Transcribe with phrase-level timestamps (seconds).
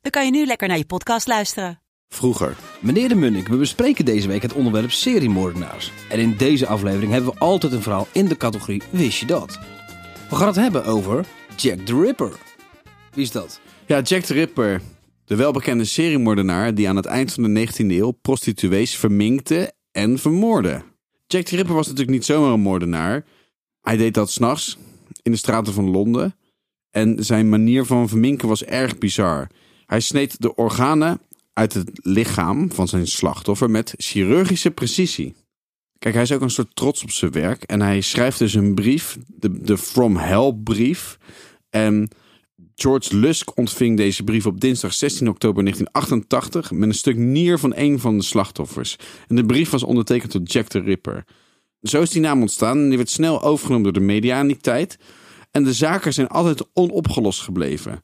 [0.00, 1.80] dan kan je nu lekker naar je podcast luisteren.
[2.08, 2.56] Vroeger.
[2.80, 5.92] Meneer de Munnik, we bespreken deze week het onderwerp seriemoordenaars.
[6.08, 9.58] En in deze aflevering hebben we altijd een verhaal in de categorie Wist je dat?
[10.30, 12.32] We gaan het hebben over Jack the Ripper.
[13.10, 13.60] Wie is dat?
[13.86, 14.82] Ja, Jack the Ripper,
[15.24, 20.82] de welbekende seriemoordenaar die aan het eind van de 19e eeuw prostituees verminkte en vermoordde.
[21.26, 23.24] Jack the Ripper was natuurlijk niet zomaar een moordenaar.
[23.80, 24.78] Hij deed dat s'nachts
[25.22, 26.34] in de straten van Londen.
[26.90, 29.48] En zijn manier van verminken was erg bizar.
[29.90, 31.20] Hij sneed de organen
[31.52, 35.34] uit het lichaam van zijn slachtoffer met chirurgische precisie.
[35.98, 37.62] Kijk, hij is ook een soort trots op zijn werk.
[37.62, 41.18] En hij schrijft dus een brief, de, de From Hell brief.
[41.70, 42.08] En
[42.74, 47.72] George Lusk ontving deze brief op dinsdag 16 oktober 1988 met een stuk nier van
[47.76, 48.96] een van de slachtoffers.
[49.28, 51.24] En de brief was ondertekend door Jack the Ripper.
[51.82, 54.56] Zo is die naam ontstaan en die werd snel overgenomen door de media in die
[54.56, 54.98] tijd.
[55.50, 58.02] En de zaken zijn altijd onopgelost gebleven.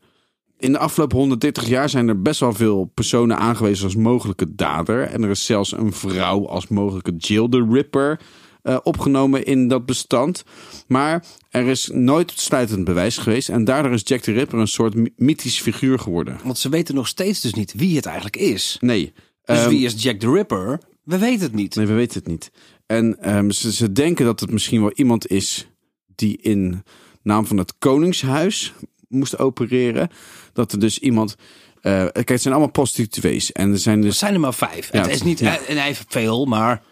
[0.58, 5.02] In de afgelopen 130 jaar zijn er best wel veel personen aangewezen als mogelijke dader.
[5.02, 8.20] En er is zelfs een vrouw als mogelijke Jill the Ripper
[8.62, 10.44] uh, opgenomen in dat bestand.
[10.86, 13.48] Maar er is nooit sluitend bewijs geweest.
[13.48, 16.38] En daardoor is Jack the Ripper een soort mythisch figuur geworden.
[16.44, 18.76] Want ze weten nog steeds dus niet wie het eigenlijk is.
[18.80, 19.12] Nee.
[19.44, 20.80] Dus um, wie is Jack the Ripper?
[21.02, 21.74] We weten het niet.
[21.74, 22.50] Nee, we weten het niet.
[22.86, 25.68] En um, ze, ze denken dat het misschien wel iemand is
[26.14, 26.82] die in
[27.22, 28.72] naam van het Koningshuis
[29.16, 30.08] moest opereren.
[30.52, 31.36] Dat er dus iemand.
[31.82, 33.52] Uh, kijk, het zijn allemaal prostituees.
[33.52, 34.10] En er zijn dus.
[34.10, 34.92] Het zijn er maar vijf.
[34.92, 35.58] Ja, het is niet ja.
[35.66, 36.82] en hij heeft veel, maar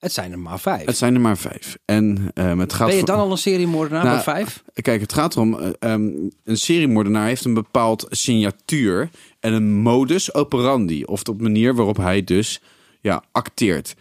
[0.00, 0.84] het zijn er maar vijf.
[0.84, 1.78] Het zijn er maar vijf.
[1.84, 2.88] En um, het gaat.
[2.88, 4.62] Ben je dan al een seriemoordenaar Nou, met vijf?
[4.74, 5.58] Kijk, het gaat erom.
[5.58, 11.04] eh, um, een seriemoordenaar heeft een bepaald signatuur en een modus operandi.
[11.04, 12.60] Of de manier waarop hij dus
[13.00, 13.94] ja, acteert.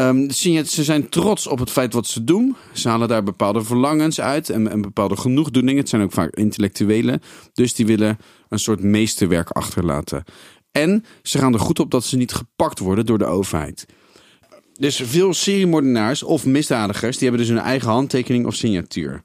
[0.00, 2.56] Um, ze zijn trots op het feit wat ze doen.
[2.72, 5.80] Ze halen daar bepaalde verlangens uit en, en bepaalde genoegdoeningen.
[5.80, 7.20] Het zijn ook vaak intellectuelen.
[7.52, 10.24] Dus die willen een soort meesterwerk achterlaten.
[10.72, 13.86] En ze gaan er goed op dat ze niet gepakt worden door de overheid.
[14.72, 17.18] Dus veel seriemoordenaars of misdadigers...
[17.18, 19.22] die hebben dus hun eigen handtekening of signatuur.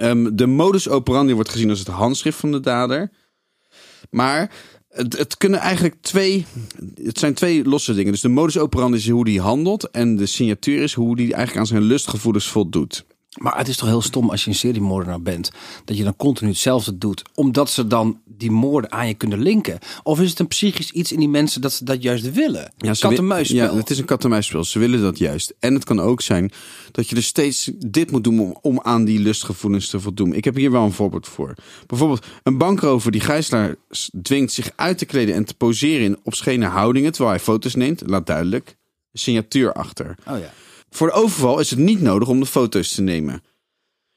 [0.00, 3.10] Um, de modus operandi wordt gezien als het handschrift van de dader.
[4.10, 4.50] Maar
[4.92, 6.46] het, het, kunnen eigenlijk twee.
[7.02, 8.12] Het zijn twee losse dingen.
[8.12, 9.90] Dus de modus operandi is hoe die handelt.
[9.90, 13.04] En de signatuur is hoe die eigenlijk aan zijn lustgevoelens voldoet.
[13.40, 15.50] Maar het is toch heel stom als je een seriemoordenaar bent.
[15.84, 17.22] Dat je dan continu hetzelfde doet.
[17.34, 19.78] Omdat ze dan die moorden aan je kunnen linken.
[20.02, 22.72] Of is het een psychisch iets in die mensen dat ze dat juist willen?
[22.76, 23.56] Ja, kat en muisspel.
[23.56, 24.64] Ja, het is een kat en muisspel.
[24.64, 25.54] Ze willen dat juist.
[25.58, 26.50] En het kan ook zijn
[26.90, 30.32] dat je dus steeds dit moet doen om, om aan die lustgevoelens te voldoen.
[30.32, 31.54] Ik heb hier wel een voorbeeld voor.
[31.86, 36.66] Bijvoorbeeld een bankrover die gijzelaars dwingt zich uit te kleden en te poseren in obscene
[36.66, 38.02] houdingen terwijl hij foto's neemt.
[38.06, 38.76] Laat duidelijk
[39.12, 40.14] signatuur achter.
[40.28, 40.52] Oh ja.
[40.94, 43.42] Voor de overval is het niet nodig om de foto's te nemen.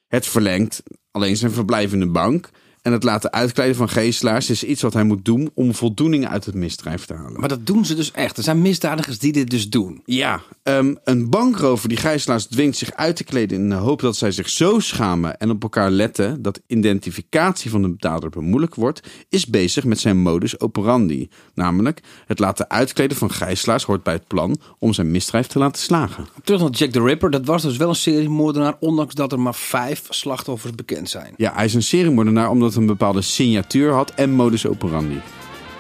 [0.08, 2.50] Het verlengt alleen zijn verblijf in de bank.
[2.86, 6.46] En het laten uitkleden van geestelaars is iets wat hij moet doen om voldoening uit
[6.46, 7.40] het misdrijf te halen.
[7.40, 8.38] Maar dat doen ze dus echt.
[8.38, 10.02] Er zijn misdadigers die dit dus doen.
[10.06, 14.16] Ja, um, een bankrover die gijzelaars dwingt zich uit te kleden in de hoop dat
[14.16, 19.08] zij zich zo schamen en op elkaar letten dat identificatie van de dader bemoeilijk wordt,
[19.30, 21.30] is bezig met zijn modus operandi.
[21.54, 25.82] Namelijk, het laten uitkleden van gijzelaars hoort bij het plan om zijn misdrijf te laten
[25.82, 26.28] slagen.
[26.44, 27.32] Terug naar Jack the Ripper.
[27.32, 28.76] Dat was dus wel een seriemoordenaar.
[28.80, 31.34] Ondanks dat er maar vijf slachtoffers bekend zijn.
[31.38, 35.22] Ja, hij is een seriemoordenaar omdat een bepaalde signatuur had en modus operandi.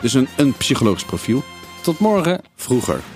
[0.01, 1.43] Dus een, een psychologisch profiel.
[1.81, 2.41] Tot morgen.
[2.55, 3.14] Vroeger.